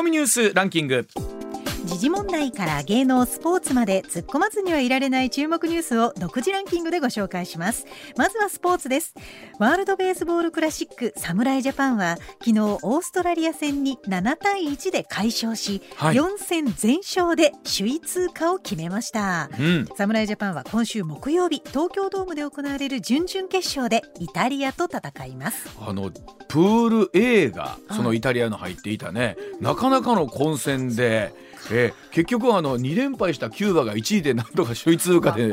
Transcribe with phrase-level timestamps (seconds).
[0.00, 1.06] コミニュースランキング。
[1.84, 7.86] 時事問題から芸能スポーツまで突っ込まずにはいられない注目ニュースを独自ランキングでご紹介します。
[8.16, 9.14] まずはスポーツです。
[9.58, 25.68] ワールドベースボールクラシック侍ジャパンは昨日オーストラリア戦に7対1で快勝し、はい、4戦全勝で首位通過を決めました、うん、侍ジャパンは今週木曜日東京ドームで行われる準々決勝でイタリアと戦います。
[25.80, 26.10] あの
[26.48, 31.32] プール A がそのイタリアの入っていたね、なかなかの混戦で
[31.70, 35.48] えー、結局はあの2連敗したキューバが1位でなんとか首位通過で、え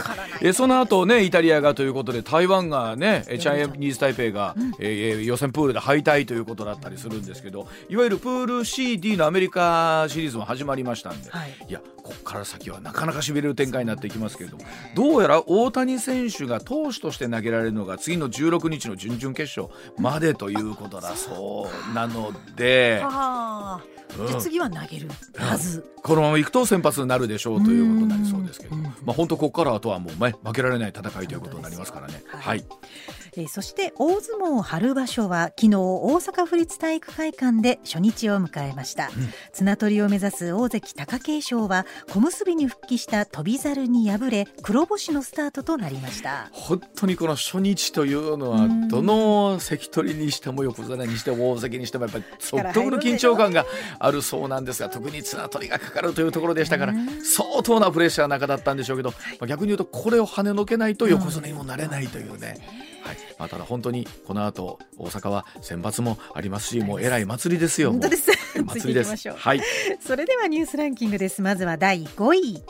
[0.50, 14.64] ー、その後ねイタリアがということで台湾がねチャイニーズ・タイペイが、うん、えー、予選プールで敗退ということだったりするんですけどいわゆるプール CD のアメリカシリーズも始まりましたんで、はい、いやここから先はなかなかしびれる展開になっていきますけれども
[14.96, 23.04] どうやら大谷選手が投手として投げられるのが次の16日の準々決勝までということだそうなので。
[24.08, 32.24] で次は投げるはず、このままいくと先発になるでしょうということになりそうですけど、まあ本当ここからあとはもう、ね、負けられない戦いということになりますからね。
[32.28, 32.66] はい、はい
[33.38, 39.12] えー、そして大相撲春場所は昨日大阪府立体育会館で初日を迎えました、うん、
[39.54, 46.50] 綱取りを目指す大関貴景勝は小結に復帰した翔猿に敗れ黒星のスタートとなりました。
[46.52, 53.66] 本当にこの初日というのはどの関取にしても横綱にしても大関にしてもやっぱり独特の緊張感が
[54.00, 62.97] あるそうなんですが特に綱取りがかかるというところでしたから相当なプレッシャーの中だったんでしょうけど、まあ、逆に言うとこれを跳ねのけないと横綱にもなれないというね。
[63.08, 63.18] はい。
[63.40, 68.32] まあ、ただ本当にこの後大阪は選抜もありますしもうえらい祭りですよ本当です。
[68.66, 69.30] 祭りです。
[69.32, 69.62] はい。
[70.06, 71.42] それではニュースランキングです。
[71.42, 72.64] まずは第5位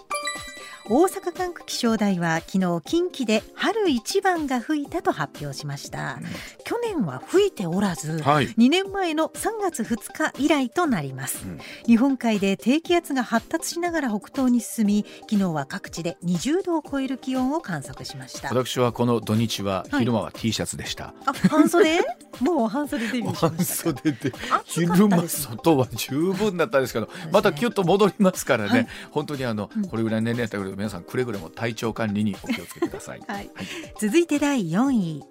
[0.90, 6.26] 大阪管区気象台は昨日近畿で春一番が吹いたと発表しました、うん、
[6.64, 18.48] 去年は吹いておらず、はい、2年前の3月2日以来となります、うん、日本海で低気圧が発達しながら北東に進み昨日は各地で20度を超える気温を観測しました。
[18.48, 22.00] 私はこの土日は昼間は T シャツでした、はい、あ半袖？
[22.40, 24.34] もう半袖デビューしました半袖で。
[24.64, 33.50] 昼間外は十分だったんですけどまたキュッと戻りますからね、はい、本当にあのこれぐらい年齢だったら皆さんくれぐれも体調管理にお気をつけください、はい、
[34.00, 35.24] 続いて第4位。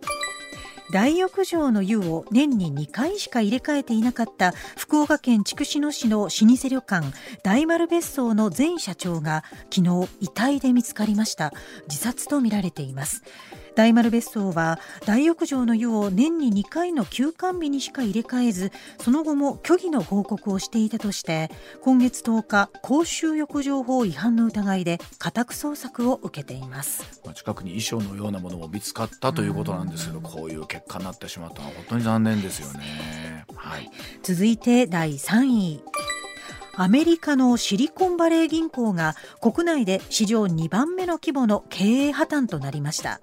[0.92, 7.06] 大浴場の湯を年に2回しか入れ替えていなかった福岡県筑紫野市の老舗旅館
[7.42, 9.42] 大丸別荘の前社長が
[9.74, 11.52] 昨日遺体で見つかりました。
[11.88, 13.24] 自殺とみられています
[13.76, 21.50] 大丸別荘は大浴場の湯を年に2回の休館日にしか入れ替えずその後も虚偽の報告をしていたとして
[21.82, 27.20] 今月10日公衆浴場法違反の疑いで家宅捜索を受けています。
[27.34, 33.90] 近くに衣装のようなものも見つかったということなんですけどこういう結果になってしまったのは本当に残念ですよね、はい、
[34.22, 35.82] 続いて第3位。
[36.78, 43.20] アメリカのシリコンバレー銀行が国内で史上2番目の規模の経営破綻となりました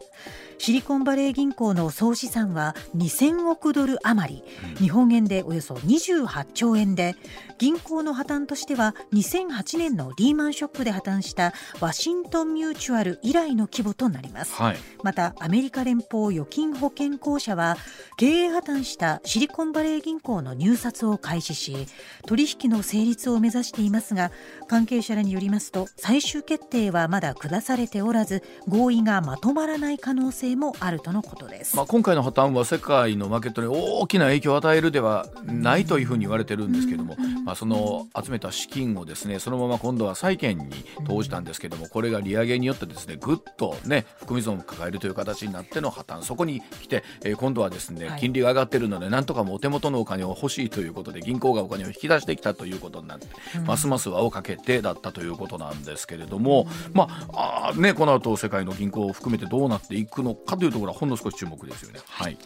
[0.58, 4.44] シリコンバレー銀行の総資産は2000億ドル余り、
[4.78, 7.16] 日本円でおよそ28兆円で
[7.58, 17.78] 銀行の破綻としては2008年のリーマンショックで破綻したワシントン・ミューチュアル以来の規模となります、はい、またアメリカ連邦預金保険公社は
[18.18, 21.88] 経営破綻したシリコンバレー銀行の入札を開始し
[22.28, 24.32] 取引の成立を目指していますが
[24.68, 40.70] 関係者らによりますと最終決定はまだ下されておらず合意がまとまらない可能性性もあるとのことです、まあ、今回の破綻は世界のマーケットに大きな影響を与えるではないというふうに言われてるんですけども、まあ、その集めた資金をですねそのまま今度は債券に
[41.06, 46.22] 投じたんですけどもこれが利上げによってですねぐっとね含み損を抱えるという形になっての破綻。
[46.22, 53.28] そこに来て、えー、今度はですね金利が上がってるのでなんとかもお手元のお金を欲しいということで銀行がお金を引き出してきたということになって、
[53.66, 62.00] ますます輪をかけてだったということなんですけれども、まああねこの後世界の銀行を含めてどうなっていくのかというところはほんの少し注目ですよね。
[62.08, 62.38] はい、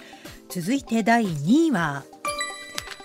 [0.50, 2.03] 続いて第2位は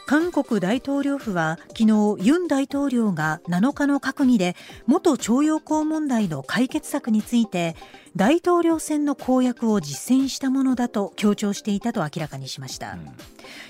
[0.06, 4.56] 韓国大統領府は昨日ユン大統領が7日の閣議で
[4.86, 7.76] 元徴用工問題の解決策について
[8.14, 13.08] 大統領選の公約を実践したものだと強調していたと明らかにしました、うん、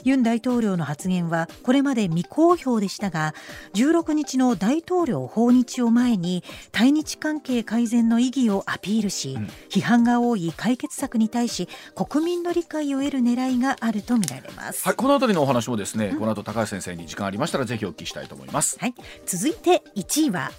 [0.04, 3.34] ユン大統領の発言はこれまで未公表でしたが
[3.74, 6.42] 16日の大統領訪日を前に
[6.72, 20.50] 対日関係改善の意義をアピールし、うん、批判が多い解決策に対し国民の理解を得る狙いがあるとみられます、はい、この辺りのお話もですね、うん、この後高橋先生に時間ありましたらぜひお聞きしたいと思います、はい、続いて1位は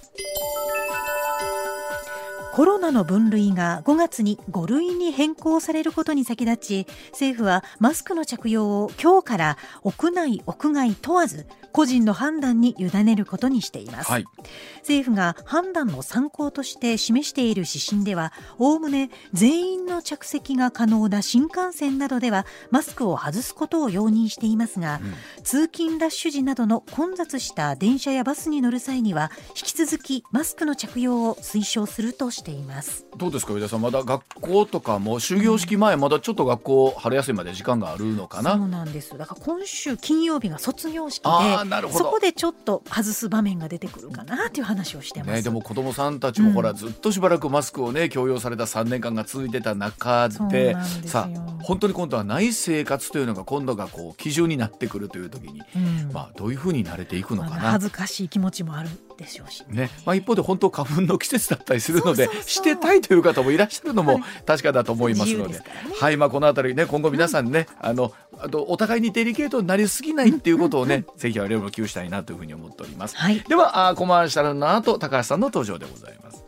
[2.54, 14.24] コロナの分類が5月に5類に変更されることに先立ち政府はマスクの着用を今日から屋内屋外問わず個人の判断に委ねることにしています、はい、
[14.76, 33.06] 政府が判断の参考として示している指針ではおおむね全員の着席が可能な新幹線などではマスクを外すことを容認していますが、うん、通勤ラッシュ時などの混雑した電車やバスに乗る際には引き続きマスクの着用を推奨するとしています。
[33.16, 33.80] どうですか上田さん。
[33.80, 38.56] まだ学校とかも終業式前、まだちょっと学校春休みまで時間があるのかな？
[38.56, 39.16] そうなんです。
[39.16, 41.30] だから今週金曜日が卒業式で
[41.92, 65.64] そこでちょっと外す場面が出てくるかなっていう話をしてます、ね、でも子供さんたちもほら、ずっとしばらくマスクをね強要された3年間が続いてた中でさあ本当に今度はない生活というのが今度がこう基準になってくるという時に、うん、まあどういうふうに慣れていくのかな、恥ずかしい気持ちもあるでしょうしね、まあ、一方で本当花粉の季節だったりするのでしてたいという方もいらっしゃるのも確かだと思いますので、はい、
[66.00, 76.44] はい、まあ、この辺りね今後皆さんね、 あのあとお互いにデリケートになりすぎないっていうことをね、 ぜひ我々も寄与したいなというふうに思っております、はい、ではあコマーシャルの後高橋さんの登場でございます。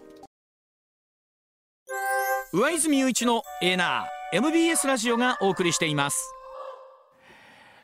[2.52, 6.35] 上泉雄一のエナー MBS ラジオがお送りしています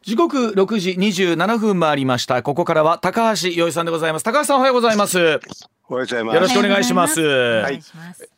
[0.03, 2.43] 時刻6時27分回りました。
[2.43, 4.25] ここからは高橋洋一さんでございます。
[4.25, 5.19] 高橋さんおはようございます。
[5.19, 6.35] おはようございます。
[6.35, 7.21] よろしくお願いします。
[7.21, 7.81] はい、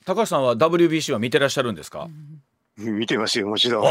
[0.05, 2.09] 高橋さんは WBC は見てらっしゃるんですか、
[2.77, 3.85] 見てますよもちろん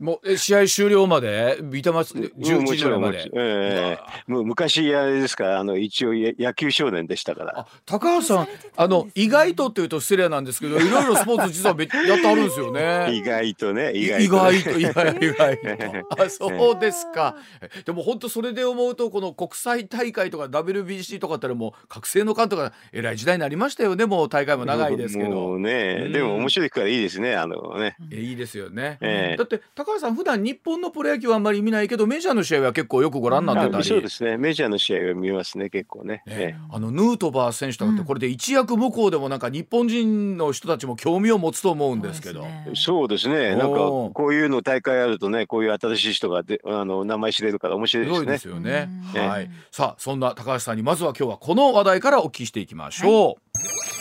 [0.00, 1.58] もう試合終了まで？
[1.62, 3.30] ビタマス11時ぐらいまで。
[3.32, 7.66] えー、もう昔あれですかあの一応野球少年でしたから。
[7.86, 13.08] 高橋さんあの意外とっていうと失礼なんですけどいろいろスポーツ実はやってあるんですよね。
[13.14, 16.22] 意外とね意外と、ね、意外と意外 意外と。
[16.24, 17.36] あそうですか。
[17.84, 25.30] でも本当それで思うとこの国際大会とか WBC とかってもう覚醒の監督が偉い時代になりましたよねもう大会も長いですけど。
[25.30, 27.96] もうね、うん、でも面白いからいいですねあのね。
[28.10, 28.98] いいですよね。
[29.00, 33.84] えー、だって高橋さん普段日本のプロ野球はあんまり見ないけどメジャーの試合は結構よくご覧になってたり。
[33.84, 34.36] そうですね。
[34.36, 42.46] メジャーの試合は見ますね結構ね、ね、あのヌートバー選手とかってこれで一躍向こうでもなんか日本人の人たちも興味を持つと思うんですけど。
[42.74, 43.56] そうですね。
[43.56, 48.26] なんかこういうの大会あるとねこういう新しい人がであの名前知れるから面白いですね。
[48.34, 53.93] ですよね、はい、さあそんな高橋さんにまずは今日はこの話題からお聞きしていきましょう、はい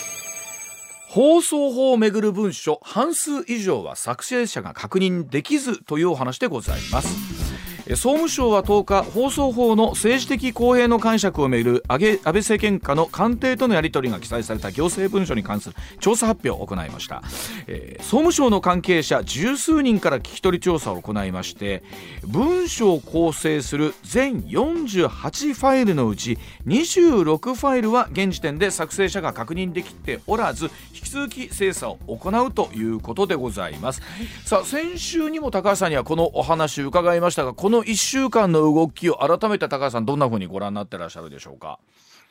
[1.13, 7.42] 放送法をめぐる文書半数以上は作成者が確認できずというお話でございます。
[7.89, 17.23] 総務省は10日放送法の政治的公平の解釈をめぐる安倍政権下の官邸とのやり取りが記載された行政文書に関する調査発表を行いました、
[17.67, 21.83] えー、総務省の関係者十数人から聞き取り調査を行いまして
[22.25, 34.01] 文書を構成する全48ファイルのうち26ファイルは現時点で作成者が確認できておらず引き続き精査を行うということでございます、
[34.45, 41.79] さあ先週にも高橋さんにはこのお話伺いましたがこのこの1週間の動きを改めて高橋さんどんなふうにご覧になってらっしゃるでしょうか？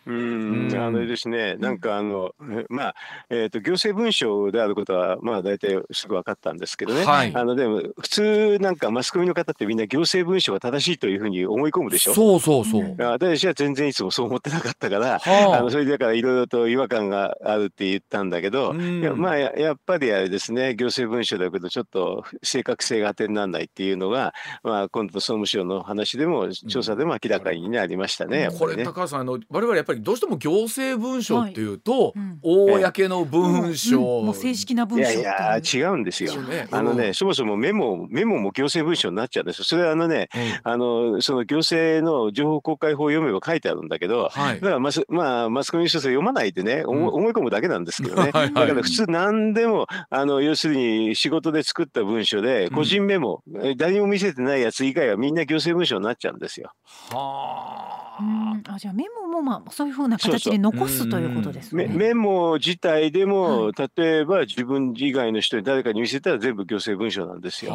[0.07, 2.35] うん、あのですね、なんかあの、
[2.69, 2.95] まあ、
[3.31, 7.05] えっ、ー、と、行政文書であることは、まあ、大体すぐ分かったんですけどね。
[7.05, 12.15] はい、あの、でも、普通、なんかマスコミの方ってみんな行政文書が正しいというふうに思い込むでしょ？
[12.15, 12.97] そうそうそう。
[12.99, 28.49] 私は全然いつもそう思ってなかったから、はあ、あの、それでだからいろいろと違和感があるって言ったんだけど、いやまあや、やっぱりあれですね、行政文書だけど、ちょっと正確性が当てにならないっていうのが、まあ、今度総務省の話でも、調査でも明らかになりましたね。
[28.59, 36.33] これ、高橋さん、あの、我々やっぱりどうしても行政文書っていうと、公の文書、もう正式な文書いやいや違うんですよ。
[36.71, 40.29] あのねそもそもメモメモも行政文書になっちゃうんですそれはあのね、
[40.63, 53.43] あのその行政の情報公開法を読めば書いてあるんだけど、だからマス,、まあ、マスコミの人それ読まないでね、思い込むだけなんですけどね、 だから普通何でもあの要するに仕事で作った文書で個人メモ、
[53.77, 56.73] 誰にも見せてないやつ以外はみんな行政文書になっちゃうんですよ。
[57.11, 58.12] はあ。
[58.19, 61.87] あじゃあメモもまあそういうふうな形で残すということですね。
[61.87, 67.73] メモ自体でも、はい、例えば自分以外の人に誰かに見せたら全部行政文書なんですよ。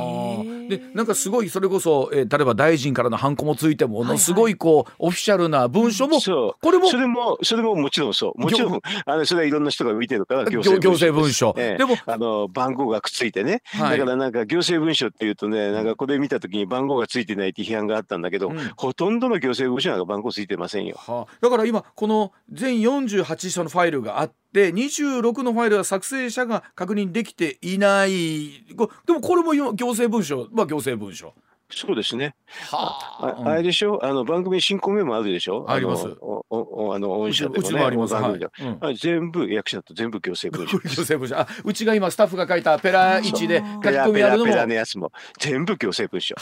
[0.70, 4.86] でなんかすごいそれこそ、えー、例えば大臣からのハンコもついてものすごいこう、はい。
[4.86, 6.62] はい、オフィシャルな文書も、そう。
[6.62, 8.42] これもそれもそれももちろんそう。
[8.42, 11.54] もちろん あのそれはいろんな人が見てるから行政文書。
[11.54, 20.96] でえー、でもあの番号がくっついてね、はい、だからなんか行政文書っていうとねなんかこれ見た時に番号がついてないって批判があったんだけど、うん、ほとんどの行政文書なんか番号ついてませんよ。
[20.98, 28.66] はあ、だから今この全48社のファイルがあって26のファイルは作成者が確認できていない
[29.06, 31.34] でもこれも行政文書は行政文書。
[31.70, 32.34] そうですね。
[32.72, 34.00] はあ、あれでしょ？
[34.02, 35.66] あの番組進行メモあるでしょ？
[35.68, 36.46] ありますお。
[36.50, 40.78] おあの御社でもね、あります、はいうん、全部役者と全部行政文書。
[40.80, 41.38] 行政文書。
[41.38, 44.46] あ、うちが今スタッフが書いたペラ1で書き込みあるのも。
[44.46, 46.36] ペラペラのやつも全部行政文書。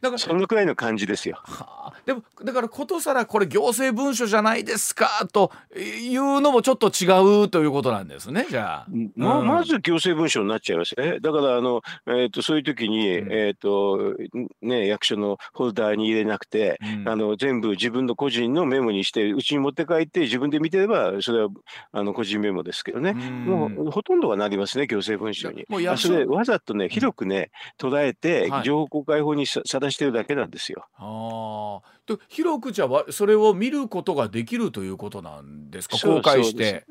[0.00, 1.40] だからそのくらいの感じですよ。
[1.42, 8.86] はあ、でもだからことさらこれ行政文書じゃないですかというのもちょっと違うということなんですねじゃあ。
[9.16, 11.18] ままず行政文書になっちゃいますね。
[11.20, 14.14] だからあの、えーと、そういう時に、うん、えーと
[14.62, 21.48] ね、役所のホルダーに入れなくて、うん、あの全部自分の個人のメモにしてうちに持って帰って自分で見てればそれは
[21.92, 25.64] あの個人メモですけどね、うん、もうほとんどはなりますね行政文書に。
[25.68, 30.86] もうそれわざとね広くね捉えて情報公開法にさらしてるだけなんですよ。
[30.98, 35.98] あと広くじゃそれを見ることができるということなんですか？
[35.98, 36.86] 公開して。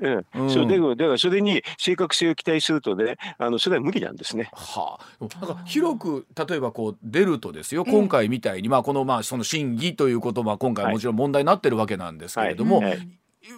[0.50, 4.50] そうでだからそれに正確性を期待するとねあのそれは無理なんですね。
[4.54, 13.04] はあ、なんか広く例えばこう出るとですよ今回みたいに、まあこのまあその審議ということは今回もちろん問題になってるわけなんですけれども、はいはいは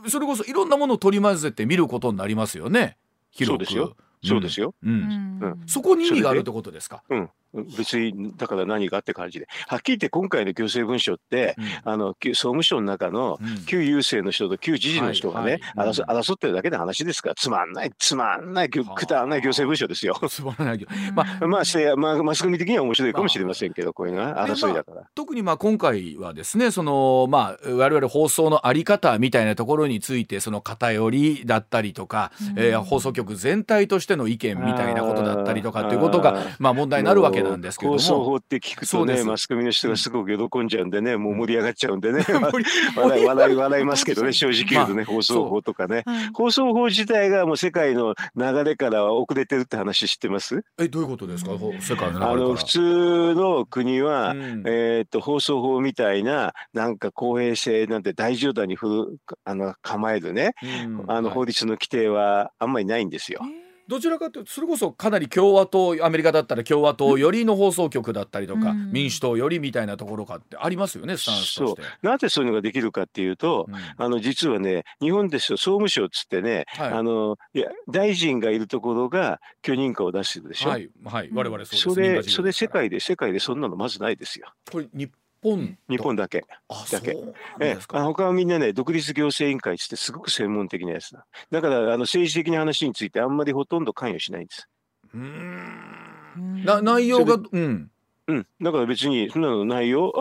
[0.07, 2.97] い、それこそいろんなものを取り混ぜて見ることになりますよね？
[3.31, 3.65] 広く。
[3.65, 3.95] そうですよ。
[4.21, 4.75] そうですよ。
[4.83, 5.39] うん。
[5.41, 7.03] うん、そこに意味があるってことですか？
[7.09, 7.29] うん。
[7.53, 9.47] 別にだから何かって感じで。
[9.67, 20.19] はっきり言って今回の行政文書って、うん、あの総務省の中の旧郵政の人と旧知事の人がね、はいはい、争争ってるだけの話ですからつまんないつまんないくだらない行政文書ですよ。
[20.29, 37.99] つまらないまあまあしてまあマスコミ的には面白いかもしれませんけど、こういうのは争いだから、まあ、特にまあ今回はですねそのまあ我々放送のあり方みたいなところについてその偏りだったりとか、うん、えー、放送局全体としての意見みたいなことだったりとかということがまあ問題になるわけなんですけども。
[37.99, 42.25] 法って聞くとねマスコミの人がすごく喜んじゃうんでねもう盛り上がっちゃうんでね。
[42.95, 46.03] 笑い笑い笑いますけどね 正直言うとね、放送法とかね、
[46.33, 50.63] 放送法自体がもう世界の流れから遅れてるって話知ってます？
[50.79, 51.51] えどういうことですか？
[51.79, 63.41] 世界のあの普通の国は、うん、えー、っと放送法みたいななんか公平性なんて大冗談にふるあの構えるね、うん、あの法律の規定はあんまりないんですよ。
[63.43, 71.81] えーどちらかというとそれこそかなり共和党アメリカだったら共和党よりの放送局だったりとか、うん、民主党よりみたいなところかってありますよねスタンスとして。
[72.03, 80.69] なぜそういうのができるかっていうと、うん、あの実はね日本ですよ総務省っつってね、はい、あのいや大臣がいるところが許認可を出してるでしょ。
[80.69, 84.53] はい、はい、我々そうそれそれ世界で世界でそんなのまずないですよ。
[84.71, 85.09] これ日
[85.41, 86.43] 本日本だけ。
[86.91, 87.17] だけ。
[87.61, 91.25] ええ、他はみんなね、独立行政委員会ってすごく専門的なやつだ。
[91.51, 94.67] だから、あの政治的な話についてあんまりほとんど関与しないんです。
[95.13, 96.63] うん。
[96.65, 97.91] な内容が、うん。
[98.29, 100.13] うん、だから別にそんなのないよ。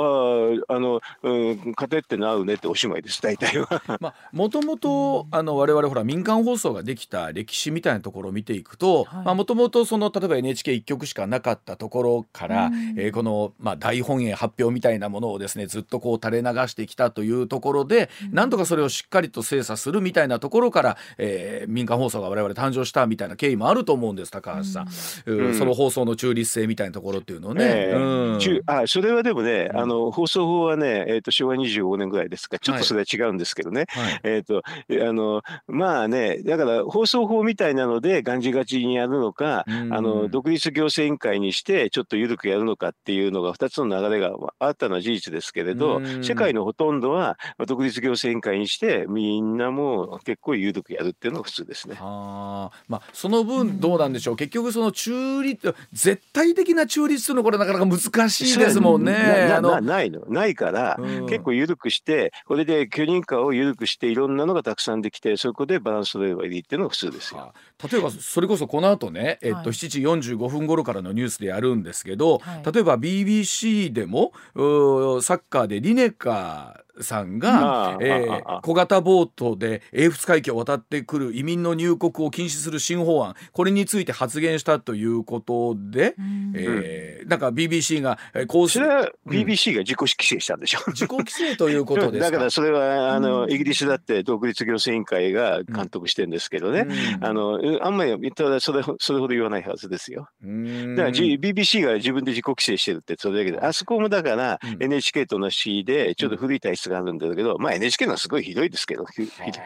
[0.69, 3.21] ああの、うん、勝てってなうねっておしまいです。
[3.21, 3.83] 大体は。
[4.01, 24.89] まあもともとあの我々ほら民間放送ができた歴史みたいなところを見ていくともともとその例えば NHK 一局しかなかったところから、うん、えー、この、まあ、大本営発表みたいなものをですねずっとこう垂れ流してきたというところで、うん、なんとかそれをしっかりと精査するみたいなところから、えー、民間放送が我々誕生したみたいな経緯もあると思うんです高橋さん、
[25.27, 27.65] うん、その放送の中立性みたいなところっていうのをね。
[27.69, 32.59] えーうん、あそれはでもね、あの放送法はね、えーと、昭和25年ぐらいですか。
[32.59, 34.63] ちょっとそれは違うんですけどね、はい、えっ、ー、と
[35.09, 51.97] あのまあねだから放送法みたいなのでがんじがちにやるのか、あの独立行政委員会にしてちょっと緩くやるのかっていうのが2つの流れがあったのは事実ですけれど、世界のほとんどは独立行政委員会にしてみんなもう結構緩くやるっていうのが普通ですね。
[52.01, 52.71] あ。
[52.89, 59.13] まあ、その分どうなんでしょう、結局その中立絶対的な中立というのはこれなかなか難しいですもんね。
[59.49, 60.21] ななないの。
[60.29, 67.53] ないから、うん、結構緩くしてこれで許認可を緩くしていろんなのがたくさんできてそこでバランス取れればいいっていうのが普通ですよ。
[67.91, 69.89] 例えばそれこそこの後ね、えっと、7
[70.21, 100.29] 時45分頃からのニュースでやるんですけど、はい、例えば BBC でもサッカーでリネカーさんが、えー、小型ボートで英仏海峡を渡ってくる移民の入国を禁止する新法案これについて発言したということで、うん、えー、なんか BBC がこうそれは BBC が自己規制したんでしょ、うん、自己規制ということですだからそれはあの、イギリスだって独立行政委員会が監督してるんですけどね、うん、あのあんまりただそれそれほど言わないはずですよ。
[100.43, 103.61] だから、G、BBC が自分で自己規制してるってそれだけで。
[103.61, 109.05] あそこもだから NHK と同じでちょっと古い体質があるんだけど、まあ NHK のはすごいひどいですけど、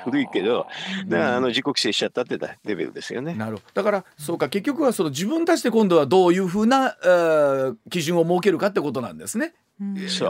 [0.04, 0.66] 古いけど、
[1.06, 3.34] だからあの自己規制しちゃったってレベルですよね。
[3.34, 3.62] なるほど。
[3.74, 9.54] だからそうか結局はその自分たちで今度はどういうふうな、えー、基準を設けるかってことなんですね。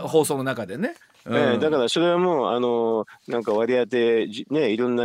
[0.06, 0.94] 放送の中でね。
[1.26, 5.04] えー、だからそれはもうあのなんか割り当てねいろんな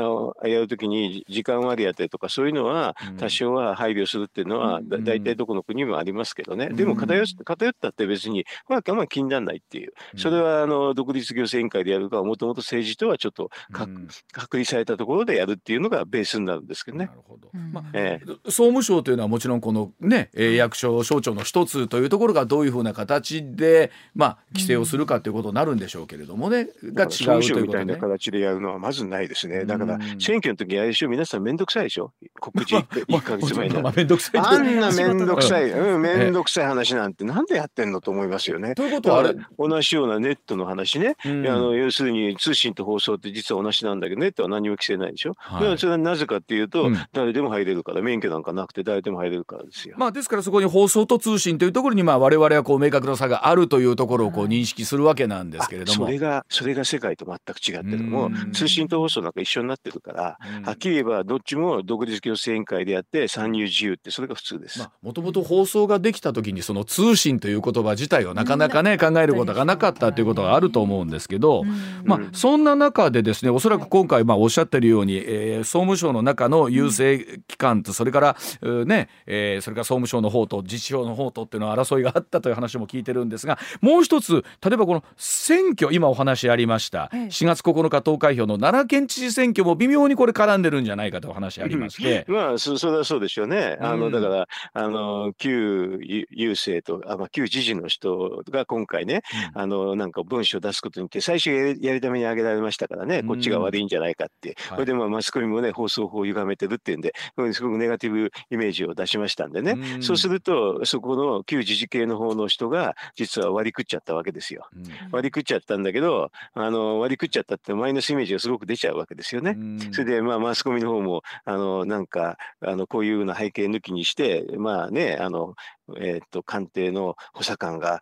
[0.49, 9.93] やるときに時間割り当てとかそういうのは多少は配慮するっていうのは、だ大体どこの国もありますけどね、でも偏偏ったって別にまああんまり気にならないっていう。
[10.15, 13.87] それはあの独立行政委員会でやるかもともと政治とはちょっとか、
[14.31, 17.05] 隔離されたところでやるっていうのがベースになるんですけどね。
[17.05, 17.49] なるほど。
[17.71, 26.69] まあえー、総務省というのはもちろんこのね役所省庁の一つというところがどういうふうな形でまあ規制をするかということになるんでしょうけれどもね。
[26.83, 29.65] が違うというみたいな形でやるのはまずないですね。
[29.65, 32.13] だから選挙の時あれでしょ皆さん面倒くさいでしょ？
[32.39, 33.81] 告示1か月前に。
[33.81, 38.75] まあ、めんどくさいあんな面倒くさい、うん、面倒くさい話なんてなんでやってんのと思いますよね。
[38.75, 45.33] ということは同じようなネットの話ね、あの要するに通信と放送って実は同じなんだけどネットは何も規制ないでしょ？
[45.37, 49.95] はい、それはなぜかっていうと、誰でも入れるから免許なんかなくて誰でも入れるからですよ。
[49.97, 56.05] まあですからそこに放送と通信というところにまあ我々はこう明確な差があるというところをこう認識するわけなんですけれども。
[56.05, 64.87] それがそれが世界と全く違ってるのも通信と放送なんか一緒になってるから、はっきり言えばどっちも独立行政委員会でやって参入自由ってそれが普通です。
[65.01, 71.63] もともと放送ができた時にその通信という言葉自体をなかなかね考えることがなかったということがあると思うんですけど、
[72.03, 78.37] まあそんな中でですねおそらく今回まあおっしゃってるように、えー、総務省の中の郵政機関とそれから
[78.85, 93.77] ね、えー、それから総務省の方と自治省の方とっていうのは争いがあったという話も聞いてるんですがもう一つ例えばこの選挙今お話ありました4月9日投開票の奈良県知事選挙も微妙にこれ絡んでるんじゃないかとお話ありまして、うん、まあそそれはそうでしょうね。
[93.81, 99.21] あのだからあの旧郵政とあ、まあ、旧知事の人が今回ね、
[99.55, 101.49] うん、あのなんか文書を出すことによって最初
[101.81, 107.13] やりために挙げられましたからね、こっちが悪いんじゃないかって、これでまあマスコミもね放送法を歪めてるっていうんで
[107.53, 114.67] すごくネガティブイメージを出しましたんでね、そうするとそこの旧知事系の方の人が実は割り食っちゃったわけですよ。
[115.11, 119.57] 割り食っちゃったんだけどあの割り食っちゃったってマイナスイメージがすごく出ちゃうわけですよね。
[119.91, 125.55] それでまあマスコミの方もあのなんかあのこういうような背景抜きにしてまあねあの
[125.95, 128.01] えー、と官邸の補佐官が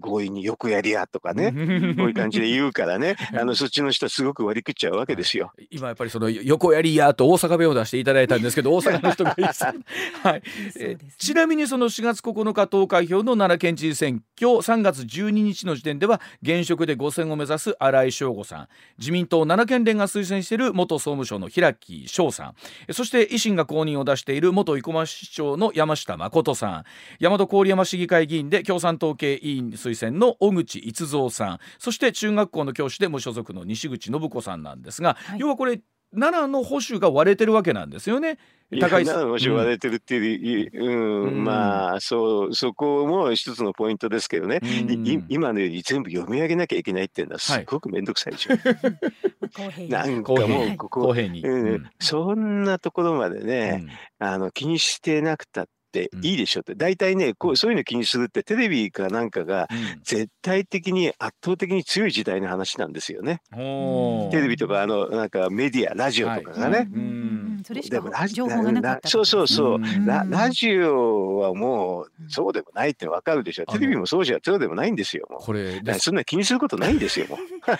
[0.00, 5.52] 強引によくやりやとかね、うん、こういう感じで言うからねあのそっちの人はすごく割り食っちゃうわけですよ。
[5.70, 10.42] 今やっぱりその横やりやと大阪弁を出していただいたんですけど 大阪の人がはい。
[10.76, 18.68] えー、ちなみにその4月9日投開票の奈良県知事選挙3月12日の時点では現職で5選を目指す新井翔吾さん。
[18.98, 22.48] 自民党奈良県連が推薦している元総務省の平木翔さ
[22.88, 22.92] ん。
[22.92, 26.84] そして維新が公認を出している元生駒市長の山下誠さん。
[27.20, 31.58] 大和郡山市議会議員で共産党系委員推薦の小口逸三さん。
[31.78, 35.80] そして中学校の教師で無所属の西口信子さんなんですが、はい、要はこれ
[36.12, 38.38] 奈良の保守が割れてるわけなんですよね。
[38.80, 48.50] 高い奈良の保守割れてるっていう、うん、うん、まあそうそこも一つのポイントですけどね、うん、今のように全部読み上げなきゃいけないっていうのはすごく面倒くさいでしょ。
[48.52, 53.86] はい、なんかもうここ、うん、そんなところまでね、
[54.18, 59.68] あの気にしてなくたってっていいでしょって、大体ねこうそういうの気にするってテレビかなんかが
[60.04, 63.42] 絶対的に圧倒的に強い時代の話なんですよね。
[63.50, 66.76] テレビとかあのなんかメディアラジオとかがね。
[66.78, 69.80] はいそれしか情報がなかったそうそうそう。
[70.06, 73.66] ララジオはもうそうでもないってわかるでしょ。
[73.66, 77.26] テレビもそうじゃそうでもないんですよこれそんな気にすることないんですよ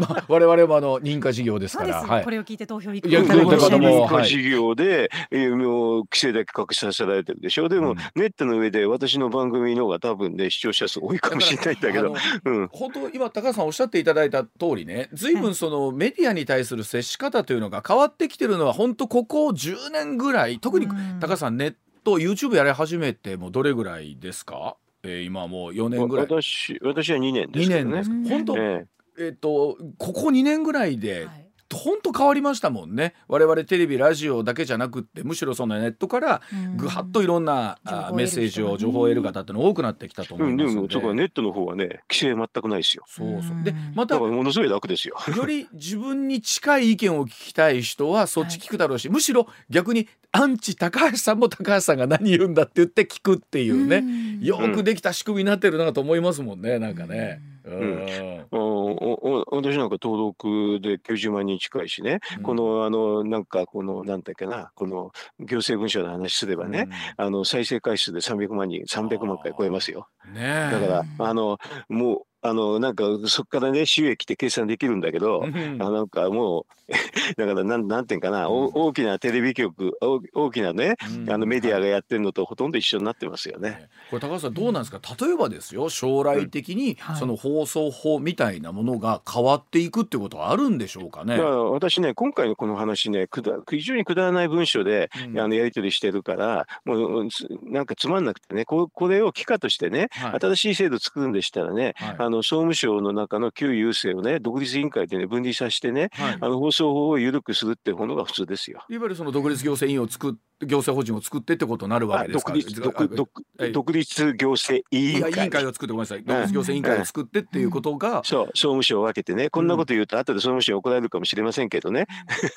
[0.00, 2.02] まあ、我々もあの認可事業ですから。
[2.02, 3.08] はい、これを聞いて投票行く。
[3.08, 7.68] 認可事業で、はい、もう規制だけ隠させられてるでしょ。
[7.68, 12.14] でも、うん、ネットの上で私の番組の方が多分ね視聴者数多いかもしれないんだけど、
[12.44, 20.86] うん、本当今高橋さんおっしゃっていただいた通りね随分そのメディアに対する接し方というのが変わってきてるのは本当ここ10年ぐらい特に
[21.20, 26.26] 高橋さんネット YouTube やり始めてもどれぐらいですか、えー、今もう4年ぐらい。
[26.26, 27.76] 私私は2年ですね。
[27.76, 28.86] 2年です本当、えー、
[29.18, 31.47] えー、とここ2年ぐらいで、はい
[31.78, 33.14] 本当変わりましたもんね。
[33.28, 36.42] 我々テレビラジオだけじゃなくってむしろそのネットから
[36.76, 37.78] ぐはっといろんな、
[38.10, 43.04] うん、メッセージを情報を得る方っての多くなってきたと思いますので、うん、ネットの方はね規制全くないですよ。
[43.06, 43.62] そうそう。
[43.62, 45.16] でまたものすごい楽ですよ。
[45.34, 54.04] より自分に近い意見を聞きたい人はそっち聞くだろうし、はい、むしろ逆にアンチ高橋さんも高橋さんが何言うんだって言って聞くっていうね、
[54.42, 57.40] うよくできた仕組みになってるなと思いますもんねなんかね。
[57.68, 64.70] うん、お私なんか登録で90万人近いしね、うん、このあのなんかこのなんだっけな。
[64.74, 70.08] この行政文書の話すればね、うん、あの再生回数で300万人300万回超えますよ。
[70.32, 76.64] ね、だからあのもうあのなんかそこからね収益って計算できるんだけど、あなんかもう
[77.36, 80.96] だからなんなんていうかな、大きなテレビ局大きなね、
[81.28, 83.88] あのメディアがやってるのとほとんど一緒になってますよね。
[84.10, 85.00] これ高橋さんどうなんですか？
[85.20, 91.38] 例えばですよ将来的にその放送法みたいなものが変わっていくってことはあるんでしょうかね？
[91.38, 97.28] 私ね今回のこの話ねくだ非常にくだらない文章で、うん、あのやり取りしてるからもう
[97.64, 108.84] なんかつまんなくてねここれを機化としてね、はい、新しい制度作るんでしたらね、はい、あの総務省の中の旧郵政をね独立委員会でね分離させてね、はい、あの放送法を緩くするっていうものが普通ですよ。
[108.88, 110.34] いわゆるその独立行政委員を作っ
[110.66, 112.52] 行政法人を作ってってことになるわけですか？
[112.52, 115.30] 独立独独立行政委員会。
[115.30, 116.24] 委員会を作ってごめんなさい。
[116.24, 122.06] 独立行政委員会を作ってっていうことが、そう総務省を分けてねこんなこと言うと後で総務省怒られるかもしれませんけどね、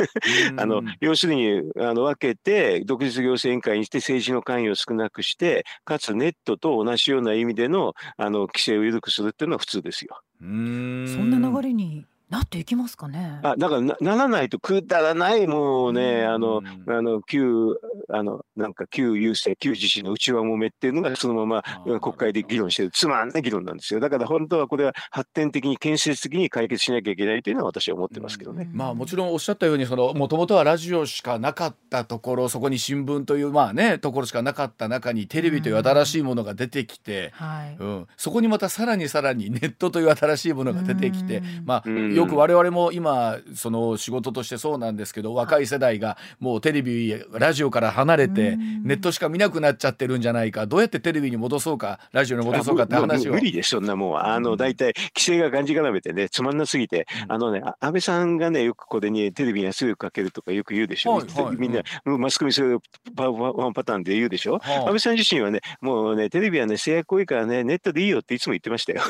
[0.57, 10.19] あの要するにあの分けて独立行政委員会にして政治の関与を少なくしてかつネットと同じような意味でのあの規制を緩くするっていうのは普通ですよ。
[10.39, 13.41] そんな流れになっていきますかね。
[13.43, 23.99] あ、だからなならないとくだらないもうね、あの、あの旧あのなんか旧郵政旧自身の内輪もめっていうのがそのまま国会で議論してるつまんない議論なんですよ。
[23.99, 28.69] だから本当はこれは発展的に建設的に解決しなきゃいけないというのは私は思ってますけどね。
[28.71, 37.33] まあもちろんおっしゃったようにそのもともとはラジオしかなかったところそこに新聞というまあねところしかなかった中にテレビという新しいものが出てきて、
[37.77, 41.89] うん、そこにまたさらにさらにネットという新しいものが出てきて、まあ
[42.21, 50.67] よく我々も今その仕事としてそうなんですけど若い世代がもうテレビラジオから離れてネットしか見なくなっちゃってるんじゃないか。
[50.67, 62.79] どうやってテレビに戻そうかラジオに戻そうかって話を無理ですそんなもんあの大体規制ががんじがらめてねつまんなすぎて、あのね安倍さんがねよくこれにテレビに圧力かけるとかよく言うでしょ、はいはい、みんな、マスコミそういう
[63.15, 69.01] ワンパターンで言うでしょ、はい、安倍さん自身はねもうねテレビはね制約多いからねネットでいいよっていつも言ってましたよ。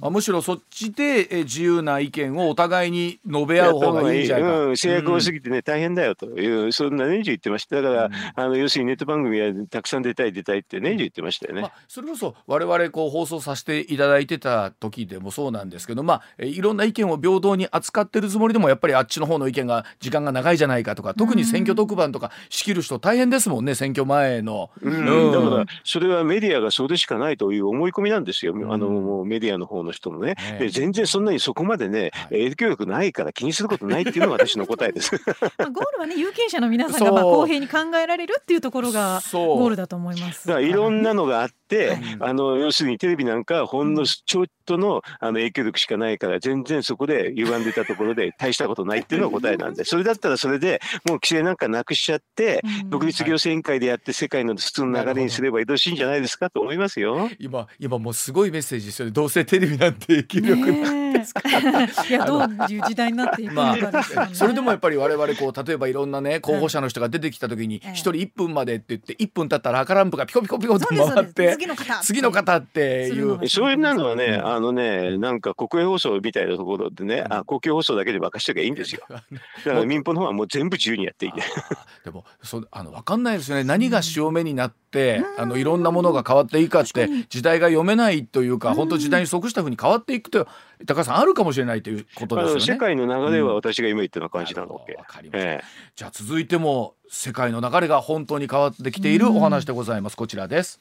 [0.00, 11.52] あむしろそっちで自由な意見をお互いに述べ合う方がいいじゃないか、うん、制約多すぎてね、大変だよというそんな年中言ってましただから、うん、あの要するにネット番組はたくさん出たい出たいって年中言ってました。
[11.52, 30.34] よね、まあ、それこそ我々こう放送させていただいてた時でもそうなんですけどまあいろんな意見を平等に扱ってるつもりでもやっぱりあっちの方の意見が時間が長いじゃないかとか特に選挙特番とか仕切る人大変ですもんね選挙前の、うん、だからそれはメディアがそれしかないという思い込みなんですよ、あのメディアの方の人もね。
[30.58, 35.20] ね全然そんなにそこまでね、影響力ないから気にすることないっていうのが私の答えです。
[35.58, 40.46] まあゴールはね有権者の皆さんがまあ公平に考えられるっていうところがゴールだと思います。
[40.48, 57.30] だからいろんなのがあって、はい、あの要するにテレビなんかほんのちょっとのあの影響力しかないから全然そこで歪んでたところで 大したことないっていうのが答えなんでそれだったらそれでもう規制なんかなくしちゃって、独立行政委員会でやって世界の普通の流れにすればよろしいんじゃないですかと思いますよ。
[57.38, 59.12] 今今もうすごいメッセージですよね。
[59.12, 61.42] どうせテレビなんて影響力なんですか。
[62.08, 71.56] いやどういう時代になっていくのかですよね、それでもやっぱり我々こう例えばいろんなね候補者の人が出てきた時に一人1分までって言って1分経ったら赤ランプがピコピコピコと回って
[72.02, 72.56] 次の方。
[72.56, 73.48] っていう。
[73.48, 79.02] そういうのはねあのねなんか国営放送みたいなところでね、あ公共放送だけで任しとけばいいんですよ。
[79.08, 79.24] だか
[79.64, 81.32] ら民放の方はもう全部自由にやっていい
[82.04, 83.64] でもそあの分かんないですよね。
[83.64, 90.46] 何が潮目になって、あのいろんなものが変わっていいかって時代が読めないというか本当時代に即したふうに変わっていくと
[90.86, 92.60] 高橋さんあるかもしれないということですよね。
[92.60, 95.64] 世界の流れは私が今言ったような感じなので、うんええ、
[95.96, 100.16] じゃあ続いても世界の流れが本当に変わってきているお話でございます。
[100.16, 100.80] こちらです。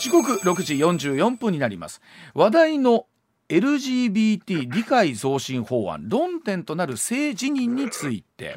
[0.00, 2.00] 時刻6時44分になります。
[2.34, 3.06] 話題の
[3.48, 8.56] LGBT 理解増進法案論点となる性自認について。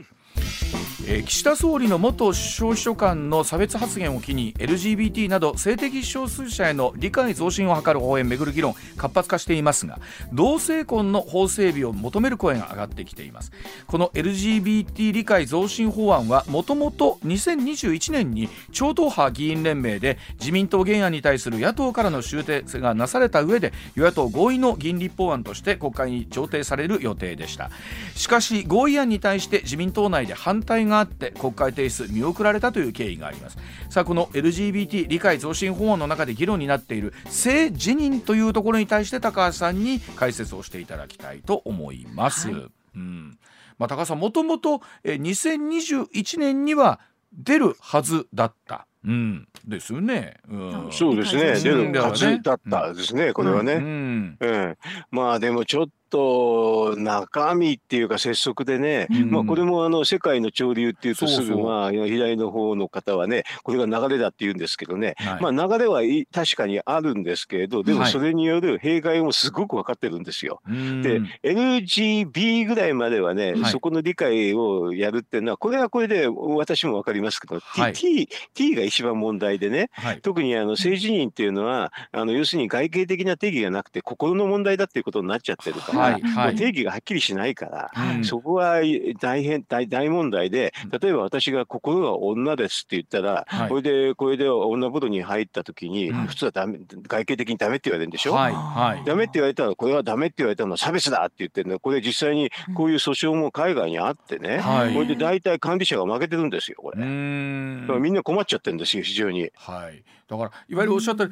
[1.07, 9.99] えー、岸田総理の元首相秘書官の差別発言を機に LGBT など性的少数者への理解増進を図る応援をめぐる議論活発化していますが
[10.31, 13.51] 同性婚の法整備を求める声が上がってきています。
[13.87, 27.71] この LGBT 理解増進法案はもともと2021年に超党派議員連盟で自民党原案に対する野党からの修正がなされた上で与野党合意の議員立法案として国会に調停される予定でした。
[28.15, 33.57] しかし合意案に対して自民党内で反対があって国会提出見送られたという経緯があります。
[33.89, 43.37] さあこの LGBT 理解増進法案の中で議論になっている性自認というところに対して高橋さんに解説をしていただきたいと思います、はい、うん。
[43.77, 46.99] まあ、高橋さんもともと2021年には
[47.33, 48.87] 出るはずだった。
[49.03, 50.37] うん、ですよね。
[50.47, 51.59] うん、そうですね。
[51.59, 53.73] 出るはずだったですね、これはね。
[53.73, 54.77] うん、うん、
[55.09, 66.01] まあでもちょっと中身っていうか拙速でね、うん、まあこれもあの世界の潮流っていうとすぐまあ左の方の方はねこれが流れだって言うんですけどね、はい、まあ流れは
[66.33, 70.61] 確かにあるんですけれどでもそれによる弊害もすごく分かってるんですよ。
[70.65, 77.61] はい、で LGB ぐらいまではね、はい、そこの理解をやるっていうのはこれはこれで私も分かりますけど、
[77.93, 79.89] T, T が一番問題でね、
[80.21, 88.81] 特にあの性自認っていうのはあの要するに外形的な定義がなくて心の問題だっていうことになっちゃってるから、はいはい、定義がはっきりしないから、はい、そこは
[89.19, 101.79] 大変大大問題で例えば私が心は女ですって言ったら、はい、これでこれで女風呂に入った時に、普通はダメ外形的にダメって言われるんでしょ、はいはい、ダメって言われたらこれはダメって言われたのは差別だって言ってるの。
[101.79, 106.97] これ実際にこういう訴訟も海外にあってね、はい、これで大体管理者が負けてるんですよこれ。
[106.97, 109.51] だからみんな困っちゃってるんですよ非常に。
[109.55, 111.25] はい、だからいわゆるおっしゃった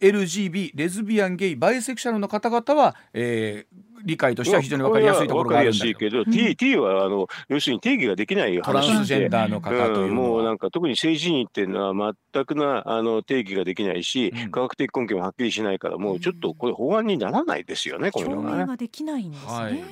[0.00, 18.76] LGB レズビアンゲイバイセクシャルの方々は、えー、理解としては非常に分かりやすいところがあるんだけど、T, T はあの要するに定義ができない話トランスジェンダーの方という、うん、もうなんか特に性自認っていうのは全くなあの定義ができないし、うん、科学的根拠もはっきりしないからもうちょっとこれ法案にならないですよね、これはね。
[18.76, 19.82] できないんですね、はい、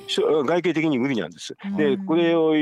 [0.45, 1.55] 外形的に無理なんです。
[1.77, 2.53] でこれを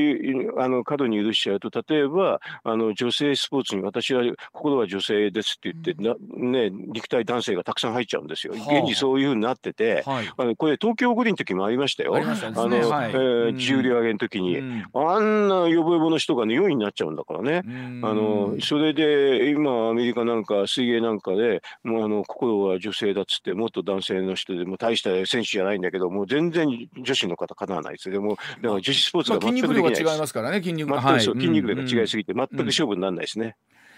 [0.57, 6.15] あの過度に許しちゃうと例えばあの女性スポーツに私は心は女性ですって言って、な
[6.51, 8.53] ね肉体男性がたくさん入っちゃうんですよ。
[8.53, 12.15] 現にそういうふうになってて、はい、あのこれ東京五輪の時もありましたよ。
[12.15, 17.61] あの、はい、えー、重量上げの時に、うん、あんな予防棒の人がね4位になっちゃうんだからね。
[18.03, 26.67] あのそれで今アメリカなんか水泳なんかでもうあの心は女性だっつってもっと男性の人でも大した選手じゃないんだけどもう全然
[26.97, 29.81] 女子の方かなわないですでもだから女子スポーツが全くできないです。
[29.81, 33.55] まあ、筋肉量が違いますからね筋肉全く、はい、筋肉量が違いすぎて全く勝負にならないですね。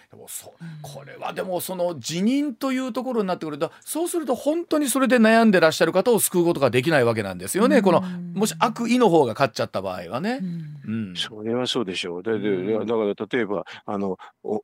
[0.10, 8.02] でもそこれはでもその辞任というところになってくるとそうすると本当にそれで悩んでらっしゃる方を救うことができないわけなんですよね、この
[8.34, 10.40] もし悪意の方が勝っちゃった場合はね。
[10.88, 12.24] うん、それはそうでしょう。
[12.24, 14.18] だだから例えばあの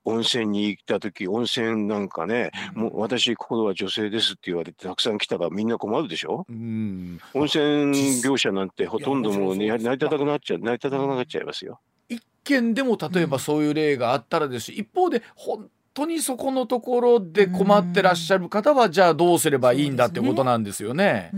[0.05, 11.79] 温泉に行った時温泉なんかね、もう私心は女性ですって言われてたくさん来たらみんな困るでしょ、うん、温泉業者なんてほとんどもう、ね、成り立たなくなっちゃう成り立たなくなっちゃいますよ。
[12.43, 14.65] 件でも例えばそういう例があったらです。
[14.65, 21.31] し、うん、一方で本当にそこのところで困ってらっしゃる方は、じゃあどうすればいいんだってことなんですよね。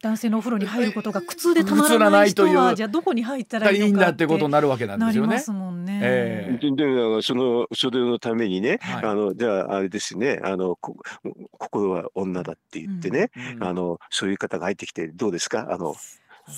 [0.00, 4.28] 男性のお風呂に入ることが苦痛でたまらない人はじゃあどこに入ったらいいんだって。
[4.28, 5.36] ことになるわけなんですよね。
[5.74, 10.40] ねえー、でそのそれのためにね、はい、あのじゃああれですね。
[10.44, 15.66] あの心は女だって言ってね、うん、あのそういう方が入ってきてどうですか？
[15.68, 15.96] あの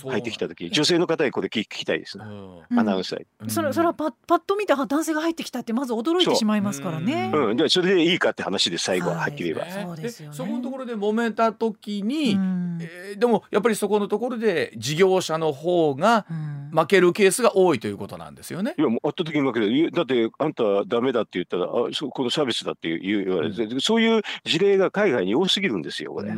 [0.05, 7.31] 入ってきた時女性の方にこれ聞きたいです、ね、うん、アナウンサー、うん、それそれはパパッと見た男性が入ってきたってまず驚いてしまいますからね。
[7.35, 16.27] うん、でそれでいいかって話で最後ははっきり言えば、はい、そうですよ、ね、そこのところで揉めた時に、うん、えー、でもやっぱりそこのところで事業者の方が
[16.73, 18.75] 負けるケースが多いということなんですよね。
[18.79, 19.91] いやもう圧倒的に負ける。
[19.93, 26.33] だってあんたダメだって言ったらあそこのサービスだって言われて、うん、そういう事例が海外に多すぎるんですよこれ。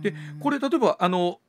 [0.00, 1.40] でこれ例えばあの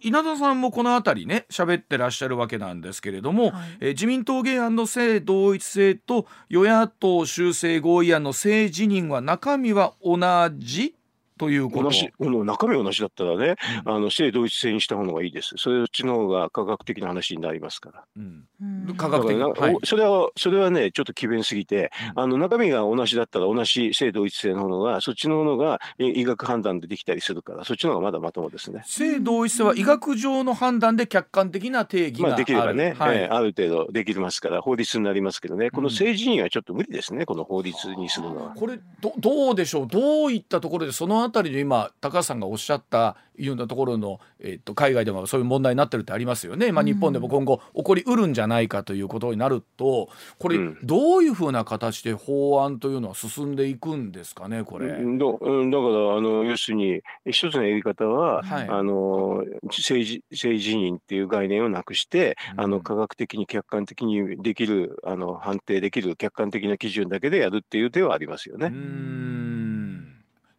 [0.00, 10.18] 稲田さんもこの辺りね喋ってらっしゃるわけなんですけれども、はい、え自民党原案の性同一性と与野党修正合意案の性自認は中身は同
[10.58, 10.94] じ？
[11.40, 11.84] ということ。
[11.84, 15.54] 同じ中身同じだったらね、うん、あの性同一性にした方がいいです。
[15.56, 18.04] それっちの方が科学的な話になりますから。
[18.14, 19.38] うん、科学的。
[19.38, 28.82] な、はい、それはそれはねちょっと奇弁すぎて、うん、あの中身が同じだったら同じ性同一性のものがそっちのものが医学判断でできたりするからそっちの方がまだまともですね。
[28.84, 35.70] 性同一性は医学上の判断で客観的な定義がある、まあ、できればね、はい、えー、ある程度できますから法律になりますけどね。
[35.70, 38.50] この政治にはちょっと無理ですねこの法律にするのは。
[38.54, 39.86] これどどうでしょう？
[39.86, 54.88] どういったところでそのあたりの今高橋さんがおっしゃったようなところの、えー、と海外でもそういう問題になってるってありますよね、まあ、日本でも今後起こりうるんじゃないかということになるとこれどういうふうな形で法案というのは進んでいくんですかねこれ。
[54.88, 68.66] うん、だからあの要するに一つのやり方は、はい、あの政治政治人っていう概念をなくして、あの科学的に客観的にできるあの判定できる客観的な基準だけでやるっていう手はありますよね。
[68.66, 69.59] うん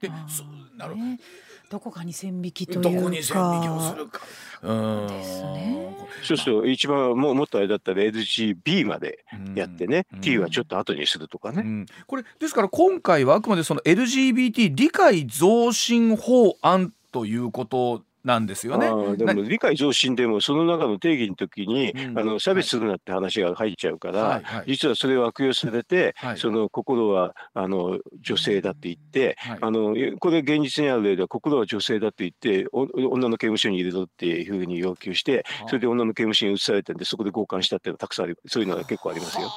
[0.02, 0.44] でそ
[0.78, 1.80] なるど。
[1.80, 2.90] こかに線引きというか。
[2.90, 4.22] どこに線引きをするか。
[4.62, 4.74] う
[5.06, 5.08] ん。
[5.08, 5.98] ですね。
[6.24, 9.24] そうすると一番ももっとあれだったら LGB まで
[9.56, 18.88] やってね、うん、T はちょっと後にするとかね、うん、これですから今回はあくまでその LGBT 理解増進法案ということなんですよね。
[19.18, 39.50] でも理解増進でもその中の定義の時に、うん、あの差別するなって話が入っちゃうから、はいはい、実はそれを悪用されて、はい、その心はあの女性だって言って、はい、あのこれ現実にある例では心は女性だって言って女の刑務所に入れろっていうふうに要求してそれで女の刑務所に移されたんでそこで強姦したっていうのはたくさんありそういうのは結構ありますよ。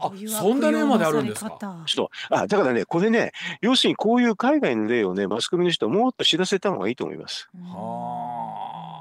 [0.00, 0.10] あ
[0.40, 1.58] そんな例まであるんですか？
[2.30, 7.48] あだからねこれね要するにこういう海外の例をねマスコミの人はもっと知らせた方がいいと思います。
[7.54, 8.99] はあ。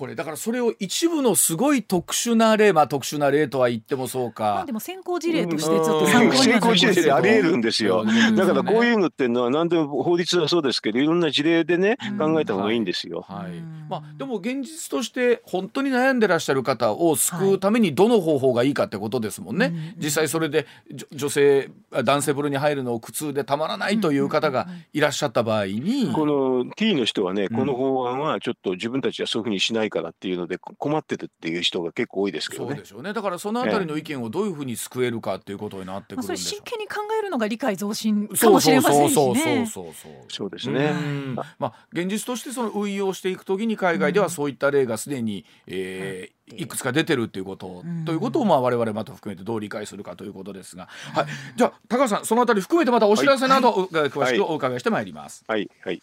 [0.00, 0.14] これ。
[0.14, 13.52] だからそれを一部のすごい特殊な例まあ特殊な例とは言ってもそうか、まあ、でも先行事例としてちょっと参考に先行事例であり得るんですよ、だからこういうのっていうのは何でも法律はそうですけどいろんな事例でね考えた方がいいんですよ、はい、
[13.90, 20.66] まあ、でも現実として本当に悩んでらっしゃる方を救うためにどの方法がいいかってことですもんね、はい、実際それで
[21.12, 32.70] 女性男性風呂に入るのを苦痛でたまらないという方がいらっしゃった場合に、この T の人はねこの法案はちょっと自分たちはそういうふうにしないからっていうので困ってるっていう人が結構多いですけどね。
[32.70, 33.12] そうでしょうね。
[33.12, 36.36] だからそのあたりの意見をどういうふうに救えるかっていうことになってくるんでしょう。
[36.36, 39.14] 真剣に考えるのが理解増進かもしれませんしね。
[39.14, 40.92] そうそうそうそうそうそうですね。
[41.58, 51.26] まあ現実としてその運用していくときに海外ではそういった例がすでに、えー、いくつか出てるっていうこと、ということをまあ我々また含めてどう理解するかということですが、はい、
[51.56, 55.44] じゃあ高橋さんそのあたり含めてまたお知らせなど、詳しくお伺いしてまいります。
[55.46, 56.02] はい、はい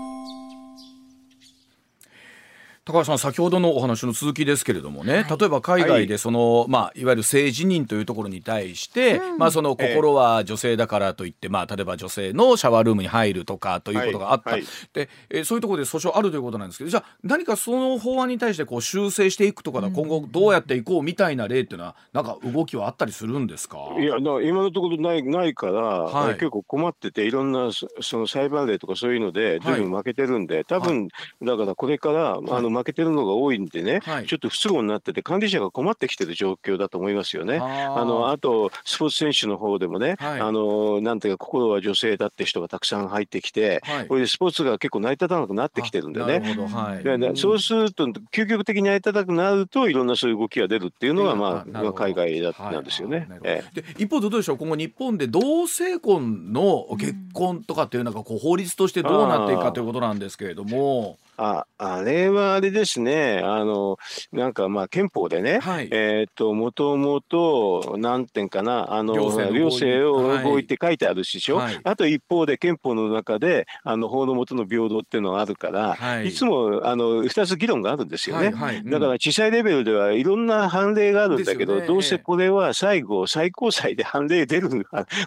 [2.83, 14.63] 高橋さん先ほどのお話の続きですけれどもね、はい、例えば海外でその、はいまあ、いわゆる性自認というところに対して、うん、まあ、その心は女性だからといって、まあ、例えば女性のシャワールームに入るとかということがあった、はい、
[14.93, 23.77] でえー、そういうところで訴訟あるということなんですけどじゃあ何かその法案に対してこう修正していくとか、うん、今後どうやっていこうみたいな例っていうのはなんか動きはあったりするんですか？
[23.99, 31.09] いや今のところないないから、はい、結構困ってていろんなその裁判例とかそういうので随分負けてるんで、多分、
[31.43, 37.59] だからこれから、あの負けてるのが多いんでね、はい、ちょっと不都合になってて、管理者が困ってきてる状況だと思いますよね。
[37.59, 46.39] あのあと、スポーツ選手の方でもね、はい、あのなんていうか、心は女性だって人がたくさん入ってきて、はい、これでスポーツが結構成り立たなくなってきてるんでね、
[46.71, 53.27] はい、そうすると、究極的に成り立たなくなると、いろんなそういう動きが出るっていうのが、まあ、海外だなんですよね。
[53.43, 61.17] ええ、で一方でどうでしょう、今後、日本で同性婚の結婚とかっていうのがこう法律としてどうなっていくかということなんですけれども。
[61.43, 63.97] ああれはあれですね、あの
[64.31, 69.15] なんかまあ憲法でね、はい、えっ、ともともと何点かな、あの
[69.51, 78.77] 両性を合意って書いてあるししょ、はい、あと一方で憲法の中であの法の下の平等っていうのがあるから、はい、いつもあの2つ議論があるんですよね、はいはい。
[78.77, 84.69] うん、だから地裁レベルではいろんな判例があるんだけど、ね、どうせこれは最後最高裁で判例出る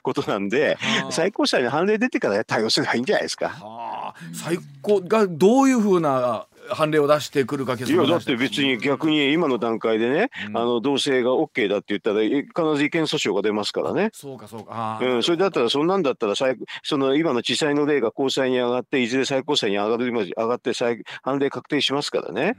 [0.03, 0.79] ことなんで、
[1.11, 4.15] 最高裁の判例出てから対応すればいいんじゃないですか。
[4.33, 14.11] 最高がどういうふうな判例を出してくるかいやだって別に逆に今の段階でね、うん、あの同性が OK だって言ったら必ず違憲訴訟が出ますからね。
[14.13, 14.99] そうかそうか。
[15.03, 22.57] うん、それだったらそんなんだったら最その今の地裁の例が高裁に上がっていずれ最高裁に上がる上がって再判例確定しますからね。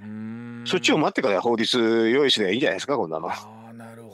[0.66, 3.30] そっちを待ってから法律用意すればいいんじゃないですかこんなの。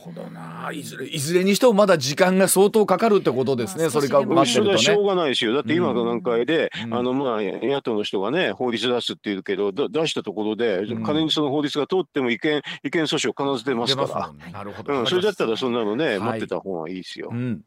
[0.01, 0.71] ほどな。
[0.73, 5.53] いずれいずれにしてもまだ時間が相当かかるってことですね、それか待ってると、ね、しょうがないですよ。
[5.53, 17.61] だって今の段階で、うん、あのまあ野党の人がね法律出すって言うけど出したところで、うん、仮にその法律が通っても違憲違憲訴訟必ず出ますから、なるほど、うん、それだったらそんなのね、はい、待ってた方がいいですよ、うん、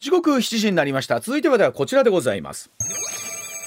[0.00, 1.20] 時刻7時になりました。
[1.20, 2.70] 続いてはではこちらでございます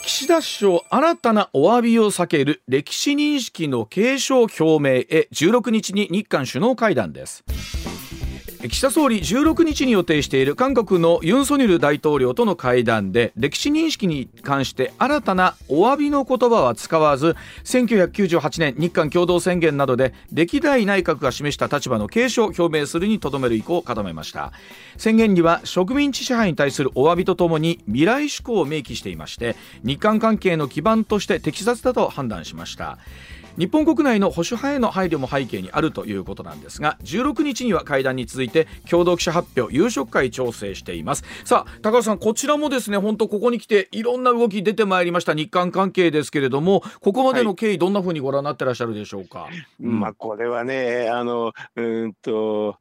[0.05, 7.45] 岸田首相新たなお詫びを避ける歴史認識の継承表明へ16日に日韓首脳会談です。
[8.69, 24.53] 岸田総理16日に予定している韓国のユン・ソニョル大統領との会談で歴史認識に関して新たなお詫びの言葉は使わず1998年日韓共同宣言などで歴代内閣が示した立場の継承を表明するにとどめる意向を固めました。
[24.97, 32.97] 宣言には植民地支配に対するお詫びとともに未来志向を明記していまして日韓関係の基盤として適切だと判断しました。
[33.57, 41.23] 日本国内の保守派への配慮も背景にあるということなんですが16日には会談に続いて共同記者発表夕食会調整しています。
[41.45, 45.33] さあ高橋さんこちらもですね本当ここに来ていろんな動き出てまいりました。
[45.33, 49.47] 日韓関係ですけれどもここまでの経緯、どんなふうにご覧になってらっしゃるでしょうか、
[49.79, 52.77] まあこれはねあのうんと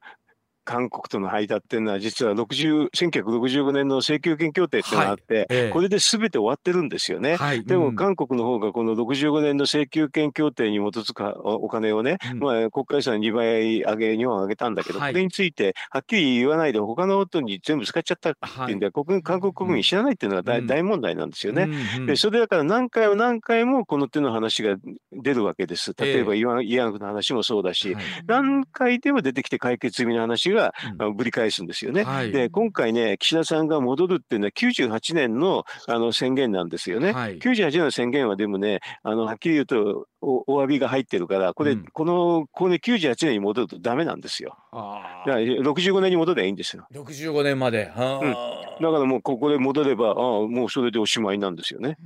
[0.65, 5.47] 韓国との間っていうのは実は60 1965年の請求権協定っていうのがあって、はい。
[5.51, 7.37] ええ、これで全て終わってるんですよね。
[7.37, 18.35] はい、でも韓国の方がこの65年の請求権協定に基づくお金をね、うん、まあ、国家予算2倍上げ日本上げたんだけど、はい、これについてはっきり言わないで他の人に全部使っちゃったっ
[18.67, 21.69] ていうんで、国韓国国民知らないっていうのが大うん、大問題なんですよね。
[21.99, 24.77] うん、でそれだから何回も何回もこの手の話が
[25.13, 25.95] 出るわけです。
[25.97, 26.45] 例えばイ
[26.81, 27.97] アンフの話もそうだし、
[28.27, 30.75] 何回でも出てきて解決済みの話が
[31.15, 32.05] ぶり返すんですよね。
[32.05, 37.13] はい、で今回ね岸田さんが戻るっていうのは98年のあの宣言なんですよね。
[37.13, 44.57] はい、98年の宣言はでもねあのはっきり言うとおお詫びが入ってるからこれ、うん、このこれ98年に戻るとダメなんですよ。
[44.71, 46.87] あだから65年に戻ればいいんですよ。
[46.93, 47.93] 65年まで。
[47.97, 48.35] うん、
[48.81, 51.99] だからもうここで戻ればあもうそれでおしまいなんですよね。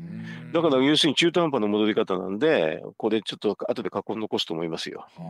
[0.53, 5.07] だから要するに中途半端な戻り方なんでこれちょっと後で過去残すと思いますよ。
[5.19, 5.21] あ。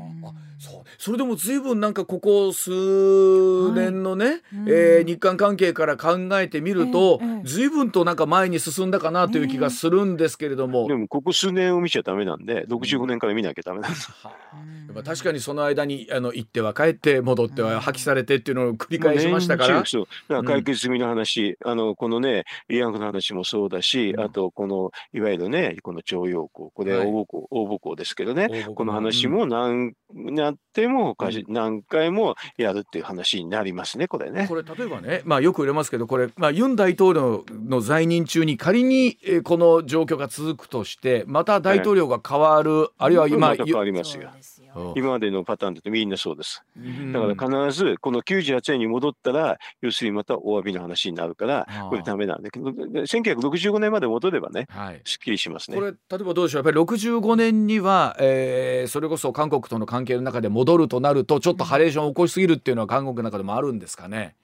[0.59, 0.83] そう。
[0.97, 2.71] それでも随分なんかここ数
[3.73, 4.39] 年のね、はい、
[4.69, 14.11] えー、日韓関係から考えてみると、えー、随分となんか前に進んだかなという気がするんですけれども、でもここ数年を見ちゃダメなんで65年から見なきゃダメなんです。
[14.95, 19.85] うん、確かにその間にあの行っては帰って戻っては破棄されてっていうのを繰り返しましたから。
[19.85, 20.09] そう。
[20.29, 29.95] だから解決済みの話、うん、あのこのね慰安婦の話もそうだし、うん、あとこのいわゆるねこの徴用工これ大母校、大母校ですけどねこの話も何
[30.37, 31.17] やっても
[31.49, 34.47] 何回もやるっていう話になりますねこれね。
[34.49, 42.66] これ例えばね、まあ、よく売れますけどこれ、まあ、ユン大統領の在任中に仮にこの状況が続くとしてまた大統領が変わる、
[42.99, 44.31] あるいは今、変わりますよ。
[44.95, 46.65] 今までのパターンだとみんなそうです。
[47.13, 55.77] だから必ずこの98年に戻ったら要するにまたお詫びの話になるからこれダメなんだけど1965年まで戻ればね、はい、すっきりしますね。
[55.77, 56.65] これ例えばどうでしょう？
[56.65, 64.37] やっぱり65年には、えー、それこそ韓国との関係の中で戻るとなるとちょっとハレーションを起こしすぎるっていうのは韓国の中でもあるんですかね？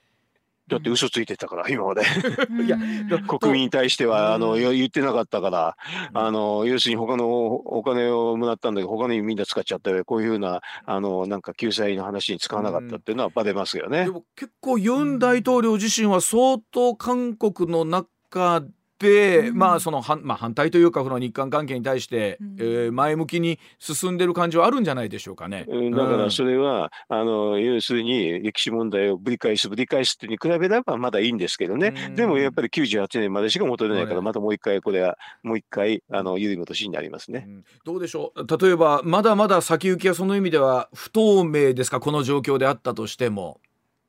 [0.69, 2.03] だって嘘ついてたから今まで。
[2.65, 2.79] いや
[3.29, 5.77] 国民に対してはあの言ってなかったから
[6.15, 14.05] あの要するに他のお金をもらったんだけど他にみんな使っちゃったよこういうふうなあのなんか救済の話に使わなかったっていうのはバレますよね。
[14.05, 18.69] でも結構ユン大統領自身は相当韓国の中で、
[19.09, 25.65] うん、まあそのは、まあ、反対というかこの日韓関係に対して、うん、えー、前向きに進んでる感じはあるんじゃないでしょうかね。
[25.69, 37.49] うん、だからそれは、あの要するに歴史問題をぶり返すぶり返すってに比べればまだいいんですけどね、でもやっぱり98年までしか戻れないからまたもう一回これはもう一回あの緩い戻しになりますね、
[37.85, 38.59] どうでしょう？
[38.59, 42.01] 例えばまだまだ先行きはその意味では不透明ですか？
[42.01, 43.61] この状況であったとしても。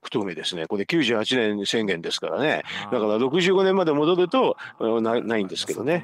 [0.04, 0.68] 不透明ですね。
[0.68, 2.64] これ98年宣言ですからね。
[2.92, 6.04] だから65年まで戻るとなないんですけどね。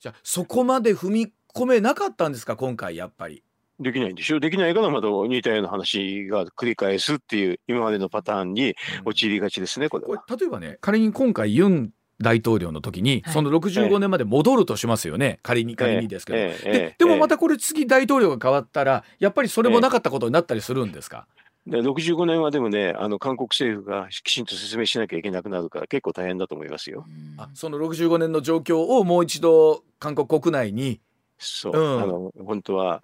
[0.00, 2.56] じゃそこまで踏み込めなかったんですか？
[2.56, 3.42] 今回やっぱり。
[3.78, 4.40] できないんでしょ？
[4.40, 8.74] できないからまた似たような話が繰り返すっていう今までのパターンに
[9.04, 10.24] 陥りがちですね、これは。
[10.34, 21.26] 例えばね仮に今回ユン大統領の時に、その65年まで戻るとしますよね、仮に仮にですけど、ででもまたこれ次大統領が変わったらやっぱりそれもなかったことになったりするんですか、
[21.66, 27.04] で65年はでもね、あの韓国政府がきちんと説明しなきゃいけなくなるから、結構大変だと思いますよ。
[27.38, 31.00] あその65年の状況をもう一度、韓国国内に。
[31.38, 33.02] そう、うん、あの本当は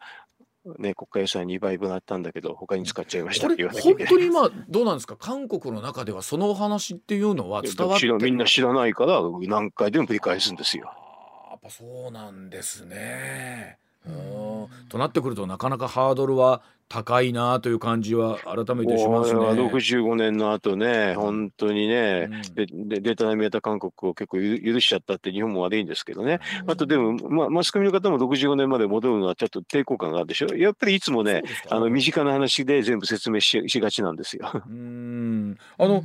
[0.78, 5.16] ね、国家予算2倍分あったんだけど他に使っちゃいましたって言わなきゃいけない本当に今どうなんですか？
[5.16, 10.92] 韓国の中ではそのお話っていうのは伝わってみんな知らないから何回でも繰り返すんですよ。
[11.50, 13.78] やっぱそうなんですね。
[14.88, 19.40] となってくるとなかなかハードルは高いなという感じは改めてしますね。
[19.40, 26.40] 65年の後ね、本当にね、うん、でベトナムやった韓国を結構許しちゃったって日本も悪いんですけどね。
[26.64, 30.54] うん、あとでも、まあ、マスコミの方も65年まで戻るのはちょっと抵抗感があるでしょ。
[30.54, 34.50] やっぱりいつもね、あの身近な話で全部説明ししがちなんですよ。
[34.54, 36.04] うんあの、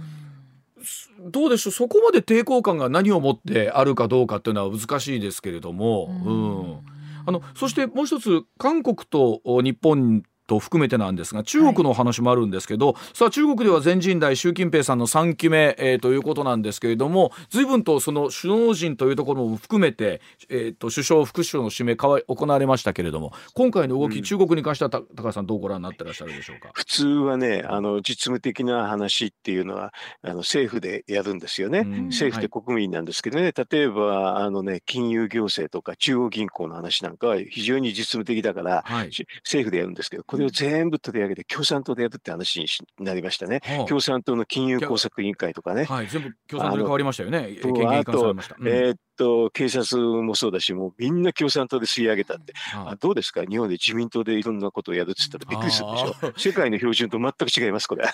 [1.20, 6.80] どうでしょうそこまで抵抗感が何をもってあるかどうかっていうのは難しいですけれども、うん、
[7.26, 26.72] あのそしてもう一つ韓国と日本と含めてなんですが中国の話もあるんですけど、はい、さあ中国では全人代習近平さんの3期目、えー、ということなんですけれども随分とその首脳陣というところも含めて、えー、と首相副首相の指名かわ行われましたけれども今回の動き、うん、中国に関しては高橋さんどうご覧になってらっしゃるでしょうか？
[26.74, 39.10] 普通はねあの実務的な話っていうのはあの政府でやるんですよね、うん、政府って国民なんですけどね、はい、例えばあのね金融行政とか中央銀行の話なんかは非常に実務的だから、はい、
[39.44, 42.68] 政府でやるんですけどこれを全部取り上げて共産党でやるって話に
[43.04, 43.62] なりましたね。
[43.64, 45.86] はあ、共産党の金融工作委員会とかね。
[45.86, 47.58] はい、全部共産党に変わりましたよね。
[47.62, 56.34] あと、うん、えー、っと警察もそうだし、もうみんな共産党で吸い上げたって、あどうですか、日本で自民党でいろんなことをやるっつったらびっくりするでしょ。
[56.38, 58.06] 世界の標準と全く違います、これ。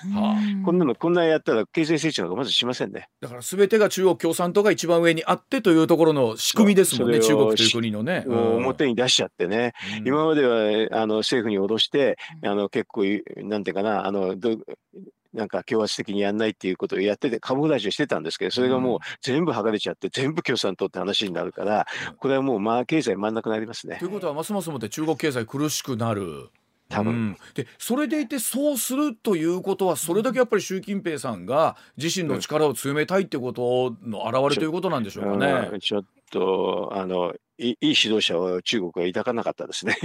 [0.66, 3.10] こんなの、こんなやったら経済成長なんかまずしませんね。
[3.22, 8.26] だからすべてが中国共産党が一番上にあってというところの仕組みですもんね、中国という国のね。
[8.28, 9.74] 表に出しちゃってね、
[10.06, 13.04] 今まではあの政府に脅して、あの結構、
[13.38, 14.58] なんていうかな、あのど
[15.34, 23.98] なんか強圧的にやんないっていうことをやってて、カモフラージュしてたんですけど、それがもう全部剥がれちゃって、全部共産党って話になるから、これはもうまあ経済真ん中になりますね。
[24.00, 26.50] ということは、ますますもって中国経済苦しくなる。
[26.90, 35.80] 多分、うん、でそれでいてそうするということはそれだけやっぱり習近平さんが自身の力を強めたいってことの表れということなんでしょうかね。
[35.80, 39.98] ちょっとあのいい指導者を中国は抱かなかったですね。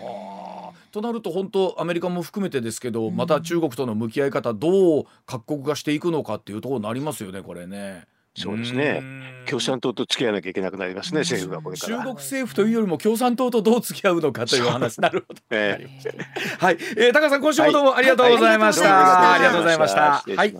[0.00, 0.51] はあ、
[0.92, 8.06] となると本当アメリカも含めてですけど、また中国との向き合い方どう各国がしていくのかっていうところになりますよねこれね。
[8.34, 9.02] そうですね。
[9.46, 11.98] 共産党と付き合わなきゃいけなくなりますね、政府がこれから。
[11.98, 15.00] 中国政府というよりも共産党とどう付き合うのかという話。
[15.00, 15.40] なるほど。
[15.50, 19.32] えー、はい、えー、高さん、今週もどうもありがとうございました。
[19.34, 20.24] ありがとうございました。
[20.36, 20.54] はい。